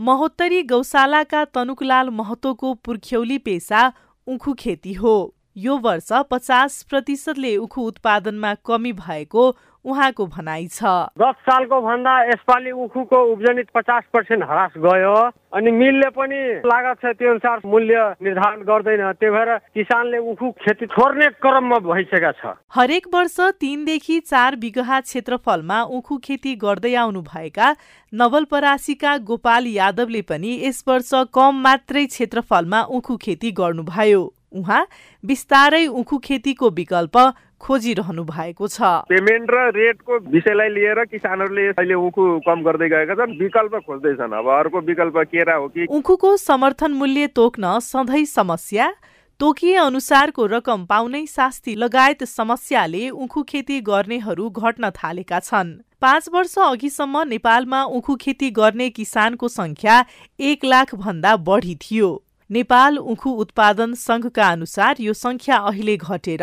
महोत्तरी 0.00 0.62
गौशालाका 0.62 1.44
तनुकलाल 1.44 2.10
महतोको 2.10 2.72
पुर्ख्यौली 2.74 3.36
पेसा 3.38 3.80
उखु 4.26 4.52
खेती 4.54 4.92
हो। 4.92 5.34
यो 5.56 5.76
वर्ष 5.78 6.08
पचास 6.30 6.82
प्रतिशतले 6.90 7.56
उखु 7.56 7.82
उत्पादनमा 7.82 8.54
कमी 8.66 8.92
भएको 8.92 9.50
उहाँको 9.84 10.26
भनाइ 10.26 10.66
छ। 10.68 10.84
दस 11.18 11.36
सालको 11.42 11.80
भन्दा 11.80 12.12
यसपालि 12.24 12.70
उखुको 12.70 13.18
उब्जनी 13.32 13.62
पचास 13.74 14.02
पर्सेन्ट 14.12 14.44
ह्रास 14.44 14.72
गयो 14.78 15.14
अनि 15.56 15.70
मिलले 15.70 16.08
पनि 16.12 16.40
लागत 16.62 17.00
छ 17.00 17.12
त्यो 17.18 17.30
अनुसार 17.30 17.60
मूल्य 17.66 18.04
निर्धारण 18.22 18.62
गर्दैन। 18.62 19.12
त्यही 19.12 19.32
भएर 19.32 19.56
किसानले 19.74 20.18
उखु 20.30 20.50
खेती 20.60 20.86
छोड्ने 20.86 21.28
क्रममा 21.40 21.78
भइसकेका 21.88 22.32
छ। 22.32 22.54
हरेक 22.76 23.06
वर्ष 23.14 23.40
तीनदेखि 23.60 24.20
चार 24.20 24.56
बिगहा 24.56 25.00
क्षेत्रफलमा 25.02 25.82
उखु 25.98 26.18
खेती 26.24 26.54
गर्दै 26.56 26.94
आउनु 26.94 27.22
भएका 27.26 27.74
नवलपरासीका 28.12 29.16
गोपाल 29.26 29.66
यादवले 29.68 30.22
पनि 30.28 30.58
यस 30.62 30.84
वर्ष 30.88 31.10
कम 31.34 31.62
मात्रै 31.62 32.04
क्षेत्रफलमा 32.06 32.82
उखु 32.98 33.16
खेती 33.16 33.50
गर्नुभयो। 33.52 34.22
उहाँ 34.52 34.86
बिस्तारै 35.24 35.86
उखु 35.86 36.18
खेतीको 36.18 36.70
विकल्प 36.70 37.16
खोजिरहनु 37.60 38.24
भएको 38.24 38.68
छ। 38.68 38.80
पेमेन्ट 39.08 39.50
र 39.50 39.58
रेटको 39.76 40.18
विषयलाई 40.30 40.68
लिएर 40.68 41.04
किसानहरूले 41.04 41.66
अहिले 41.70 41.94
उखु 41.94 42.22
कम 42.46 42.62
गर्दै 42.62 42.88
गएका 42.88 43.14
छन् 43.14 43.36
विकल्प 43.38 43.74
खोज्दैछन्। 43.86 44.32
अब 44.32 44.48
अर्को 44.48 44.80
विकल्प 44.80 45.16
केरा 45.28 45.54
हो 45.54 45.68
कि? 45.68 45.86
उखुको 45.86 46.36
समर्थन 46.36 46.92
मूल्य 46.92 47.26
तोक्न 47.36 47.78
सधैँ 47.78 48.24
समस्या 48.24 48.92
तोकिए 49.40 49.74
अनुसारको 49.76 50.46
रकम 50.46 50.84
पाउनै 50.86 51.24
शास्ति 51.26 51.74
लगायत 51.74 52.24
समस्याले 52.24 53.08
उखु 53.10 53.42
खेती 53.42 53.80
गर्नेहरू 53.80 54.48
घट्न 54.50 54.90
थालेका 54.90 55.38
छन्। 55.40 55.70
पाँच 56.00 56.28
वर्ष 56.32 56.58
अघिसम्म 56.58 57.22
नेपालमा 57.28 57.82
उखु 57.84 58.16
खेती 58.16 58.50
गर्ने 58.50 58.88
किसानको 58.90 59.48
संख्या 59.48 60.04
एक 60.40 60.64
लाख 60.64 60.94
भन्दा 60.94 61.36
बढी 61.36 61.74
थियो। 61.74 62.10
नेपाल 62.50 62.96
उखु 62.98 63.30
उत्पादन 63.42 63.92
संघका 63.96 64.48
अनुसार 64.48 64.96
यो 65.00 65.12
संख्या 65.14 65.56
अहिले 65.66 65.96
घटेर 65.96 66.42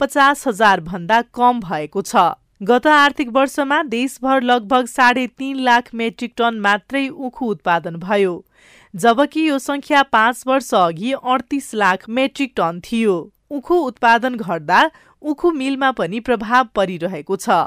पचास 0.00 0.46
हजार 0.46 0.80
भन्दा 0.88 1.20
कम 1.34 1.60
भएको 1.60 2.02
छ। 2.02 2.24
गत 2.62 2.86
आर्थिक 2.86 3.28
वर्षमा 3.32 3.82
देशभर 3.84 4.42
लगभग 4.42 4.86
साढे 4.88 5.26
तीन 5.38 5.58
लाख 5.60 5.88
मेट्रिक 5.94 6.32
टन 6.38 6.60
मात्रै 6.60 7.06
उखु 7.08 7.46
उत्पादन 7.46 7.96
भयो 8.02 8.34
जबकि 8.94 9.48
यो 9.48 9.58
संख्या 9.60 10.02
पाँच 10.10 10.42
वर्ष 10.46 10.72
अघि 10.74 11.12
अडतिस 11.14 11.74
लाख 11.74 12.08
मेट्रिक 12.10 12.52
टन 12.56 12.80
थियो। 12.84 13.16
उखु 13.50 13.74
उत्पादन 13.86 14.36
घट्दा 14.36 14.80
उखु 15.22 15.50
मिलमा 15.54 15.90
पनि 15.92 16.20
प्रभाव 16.20 16.68
परिरहेको 16.74 17.36
छ। 17.38 17.58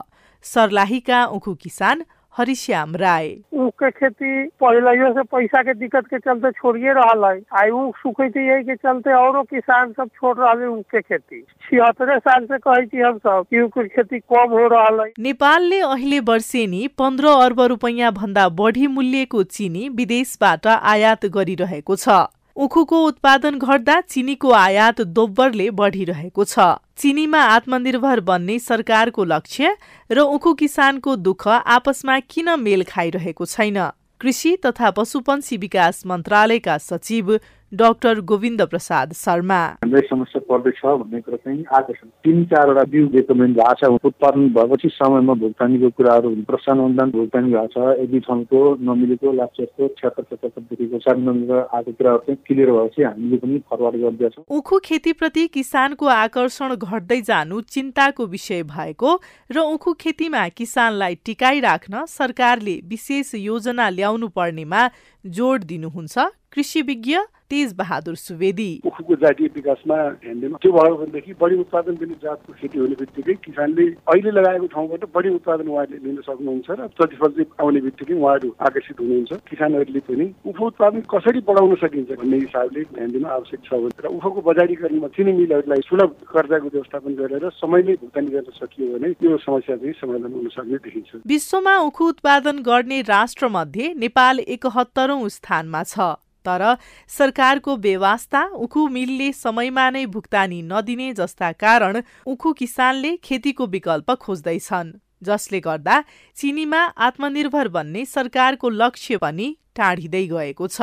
सर्लाहीका 0.45 1.25
उखु 1.27 1.53
किसान 1.61 2.03
हरिश्याम 2.37 2.95
राय। 2.95 3.27
ऊख 3.53 3.73
के 3.83 3.89
खेती 3.91 4.45
पहले 4.63 5.11
से 5.13 5.23
पैसा 5.31 5.61
के 5.63 5.73
दिक्कत 5.73 6.05
के 6.05 6.19
चलते 6.19 6.51
छोड़िए 6.51 6.93
रहा 6.93 7.27
है 7.27 7.41
आई 7.59 7.69
ऊख 7.69 7.97
सूखे 7.97 8.23
यही 8.23 8.63
के 8.63 8.75
चलते 8.75 9.13
औरो 9.15 9.43
किसान 9.43 9.91
सब 9.91 10.09
छोड़ 10.15 10.35
रहा 10.37 10.51
है 10.51 10.67
ऊख 10.69 10.85
के 10.91 11.01
खेती। 11.01 11.41
छिहत्तरे 11.41 12.17
साल 12.19 12.45
से 12.45 12.57
कहे 12.57 13.01
हम 13.01 13.17
सब 13.17 13.45
कि 13.49 13.61
ऊख 13.61 13.77
के 13.77 13.87
खेती 13.87 14.19
कम 14.19 14.51
हो 14.51 14.67
रहा 14.67 15.03
है 15.03 15.11
नेपालले 15.19 15.79
अहिले 15.81 16.19
वर्षेनी 16.29 16.87
पन्ध्र 16.97 17.37
अर्ब 17.43 17.61
रुपैयाँ 17.71 18.11
भन्दा 18.13 18.49
बढी 18.59 18.87
मूल्यको 18.87 19.43
चिनी 19.43 19.89
विदेशबाट 19.97 20.67
आयात 20.67 21.25
गरिरहेको 21.35 21.95
छ। 21.95 22.25
उखुको 22.59 22.97
उत्पादन 23.07 23.57
घट्दा 23.57 23.99
चिनीको 24.03 24.49
आयात 24.51 25.01
दोब्बरले 25.09 25.69
बढिरहेको 25.71 26.43
छ। 26.43 26.63
चिनीमा 26.97 27.43
आत्मनिर्भर 27.51 28.19
बन्ने 28.19 28.57
सरकारको 28.59 29.23
लक्ष्य 29.23 29.69
र 30.11 30.19
उखु 30.19 30.53
किसानको 30.53 31.15
दुःख 31.15 31.47
आपसमा 31.47 32.19
किन 32.27 32.49
मेल 32.59 32.83
खाइरहेको 32.83 33.45
छैन? 33.45 33.79
कृषि 34.19 34.51
तथा 34.65 34.91
पशुपन्छी 34.91 35.57
विकास 35.57 36.03
मन्त्रालयका 36.05 36.77
सचिव 36.77 37.31
डाक्टर 37.71 38.19
गोविन्द 38.25 38.61
प्रसाद 38.65 39.11
शर्मा। 39.13 39.57
हामीलाई 39.79 40.01
समस्या 40.09 40.41
पर्दैछ 40.49 40.79
भन्ने 40.83 41.19
कुरा 41.21 41.37
चाहिँ 41.37 41.63
आएको 41.69 41.93
छ 41.93 42.05
तिन 42.25 42.43
चारवटा 42.49 42.83
बिउ 42.89 43.07
रेकमेन्ड 43.13 43.57
भएको 43.57 43.97
छ। 43.97 44.05
उत्पादन 44.05 44.47
भएपछि 44.53 44.89
समयमा 44.89 45.33
भुक्तानीको 45.43 45.89
कुराहरू 45.97 46.29
प्रोत्साहन 46.49 46.79
अनुदान 46.79 47.11
भुक्तानी 47.11 47.51
भएको 47.53 47.67
छ। 47.69 47.99
यदि 48.01 48.19
ठाउँको 48.25 48.59
नमिलेको 48.81 49.31
लाप्चेसको 49.31 49.87
छ्यात्तर 49.99 50.23
पचहत्तरदेखिको 50.23 50.99
सात 50.99 51.17
नम्बर 51.19 51.67
आएको 51.69 51.91
कुराहरू 51.91 52.19
चाहिँ 52.25 52.37
क्लियर 52.47 52.71
भएपछि 52.71 53.03
हामीले 53.03 53.37
पनि 53.37 53.59
फरवार्ड 53.69 53.95
गरिदिएछौँ। 54.01 54.43
उखु 54.49 54.79
खेतीप्रति 54.85 55.47
किसानको 55.53 56.05
आकर्षण 56.15 56.75
घट्दै 56.75 57.21
जानु 57.21 57.61
चिन्ताको 57.69 58.25
विषय 58.25 58.63
भएको 58.65 59.15
र 59.51 59.57
उखु 59.69 59.93
खेतीमा 60.01 60.47
किसानलाई 60.57 61.15
टिकाइराख्न 61.25 62.05
सरकारले 62.09 62.75
विशेष 62.89 63.33
योजना 63.35 63.89
ल्याउनु 63.89 64.27
पर्नेमा 64.33 64.89
जोड 65.25 65.63
दिनुहुन्छ 65.69 66.17
कृषि 66.53 66.81
विज्ञ 66.83 67.17
तेज 67.49 67.73
बहादुर 67.73 68.15
सुवेदी 68.17 68.69
उखुको 68.85 69.15
जातीय 69.17 69.47
विकासमा 69.53 69.95
ध्यान 70.15 70.39
दिनु 70.39 70.57
त्यो 70.57 70.71
भयो 70.71 70.95
भनेदेखि 70.95 71.33
बढी 71.39 71.55
उत्पादन 71.59 71.95
दिने 71.95 72.15
जातको 72.21 72.53
खेती 72.53 72.77
हुने 72.77 72.95
बित्तिकै 72.95 73.33
किसानले 73.41 73.85
अहिले 74.05 74.31
लगाएको 74.31 74.67
ठाउँबाट 74.69 75.05
बढी 75.15 75.29
उत्पादन 75.31 75.67
उहाँले 75.67 75.97
लिन 75.99 76.21
सक्नुहुन्छ 76.21 76.69
र 76.71 76.87
प्रतिफल 76.93 77.31
चाहिँ 77.31 77.49
आउने 77.59 77.81
बित्तिकै 77.81 78.13
उहाँहरू 78.15 78.53
आकर्षित 78.61 79.01
हुनुहुन्छ 79.01 79.39
किसानहरूले 79.49 79.99
पनि 80.05 80.27
उखु 80.45 80.65
उत्पादन 80.67 81.01
कसरी 81.09 81.41
बढाउन 81.43 81.75
सकिन्छ 81.77 82.11
भन्ने 82.13 82.37
हिसाबले 82.39 82.83
ध्यान 82.91 83.11
दिनु 83.11 83.27
आवश्यक 83.29 83.65
छ 83.65 83.81
र 83.99 84.05
उखुको 84.11 84.41
बजारीकरणमा 84.43 85.11
चिनी 85.11 85.33
मिलहरूलाई 85.35 85.87
सुलभ 85.89 86.15
कर्जाको 86.29 86.69
व्यवस्थापन 86.69 87.19
गरेर 87.19 87.49
समयमै 87.55 87.99
भुक्तानी 87.99 88.31
गर्न 88.31 88.57
सकियो 88.61 88.93
भने 88.93 89.13
यो 89.23 89.37
समस्या 89.39 89.75
चाहिँ 89.77 89.97
समाधान 89.97 90.33
हुन 90.33 90.49
सक्ने 90.53 90.85
देखिन्छ 90.85 91.25
विश्वमा 91.27 91.77
उखु 91.83 92.07
उत्पादन 92.09 92.65
गर्ने 92.65 93.01
राष्ट्र 93.09 93.47
मध्ये 93.51 93.93
नेपाल 93.99 94.47
एकहत्तरौं 94.49 95.21
स्थानमा 95.33 95.83
छ 95.89 96.15
तर 96.49 96.77
सरकारको 97.07 97.75
व्यवस्था 97.77 98.43
उखु 98.57 98.87
मिलले 98.87 99.31
समयमा 99.33 99.89
नै 99.89 100.05
भुक्तानी 100.05 100.61
नदिने 100.61 101.11
जस्ता 101.13 101.51
कारण 101.51 102.01
उखु 102.25 102.53
किसानले 102.53 103.15
खेतीको 103.23 103.67
विकल्प 103.67 104.11
खोज्दैछन् 104.21 104.91
जसले 105.23 105.59
गर्दा 105.59 106.03
चिनीमा 106.37 106.81
आत्मनिर्भर 107.07 107.67
बन्ने 107.67 108.05
सरकारको 108.05 108.69
लक्ष्य 108.69 109.17
पनि 109.17 109.47
टाढिँदै 109.75 110.25
गएको 110.27 110.67
छ। 110.67 110.81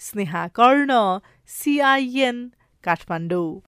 स्नेहा 0.00 0.46
कर्ण 0.54 0.98
सिआइएन 1.48 2.40
काठमाडौँ। 2.84 3.60